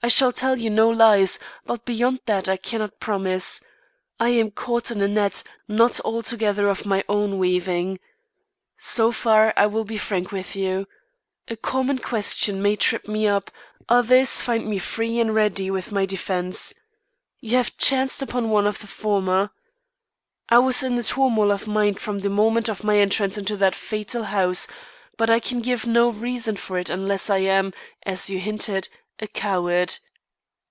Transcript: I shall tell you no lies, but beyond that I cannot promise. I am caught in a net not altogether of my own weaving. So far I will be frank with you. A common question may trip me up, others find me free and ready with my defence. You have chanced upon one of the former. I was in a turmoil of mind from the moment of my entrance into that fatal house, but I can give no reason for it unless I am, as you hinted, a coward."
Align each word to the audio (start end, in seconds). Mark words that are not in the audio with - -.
I 0.00 0.06
shall 0.08 0.30
tell 0.32 0.60
you 0.60 0.70
no 0.70 0.88
lies, 0.88 1.40
but 1.66 1.84
beyond 1.84 2.20
that 2.26 2.48
I 2.48 2.56
cannot 2.56 3.00
promise. 3.00 3.62
I 4.20 4.28
am 4.28 4.52
caught 4.52 4.92
in 4.92 5.02
a 5.02 5.08
net 5.08 5.42
not 5.66 5.98
altogether 6.04 6.68
of 6.68 6.86
my 6.86 7.02
own 7.08 7.36
weaving. 7.36 7.98
So 8.78 9.10
far 9.10 9.52
I 9.56 9.66
will 9.66 9.82
be 9.84 9.98
frank 9.98 10.30
with 10.30 10.54
you. 10.54 10.86
A 11.48 11.56
common 11.56 11.98
question 11.98 12.62
may 12.62 12.76
trip 12.76 13.08
me 13.08 13.26
up, 13.26 13.50
others 13.88 14.40
find 14.40 14.68
me 14.68 14.78
free 14.78 15.18
and 15.18 15.34
ready 15.34 15.68
with 15.68 15.90
my 15.90 16.06
defence. 16.06 16.72
You 17.40 17.56
have 17.56 17.76
chanced 17.76 18.22
upon 18.22 18.50
one 18.50 18.68
of 18.68 18.78
the 18.78 18.86
former. 18.86 19.50
I 20.48 20.60
was 20.60 20.82
in 20.84 20.96
a 20.96 21.02
turmoil 21.02 21.50
of 21.50 21.66
mind 21.66 22.00
from 22.00 22.18
the 22.20 22.30
moment 22.30 22.68
of 22.68 22.84
my 22.84 22.98
entrance 22.98 23.36
into 23.36 23.56
that 23.56 23.74
fatal 23.74 24.22
house, 24.22 24.68
but 25.18 25.28
I 25.28 25.40
can 25.40 25.60
give 25.60 25.86
no 25.88 26.08
reason 26.08 26.56
for 26.56 26.78
it 26.78 26.88
unless 26.88 27.28
I 27.28 27.38
am, 27.38 27.74
as 28.06 28.30
you 28.30 28.38
hinted, 28.38 28.88
a 29.20 29.26
coward." 29.26 29.92